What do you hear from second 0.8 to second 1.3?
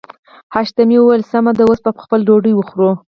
وويل